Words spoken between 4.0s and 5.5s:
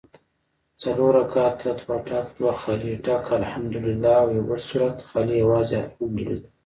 او یوبل سورت خالي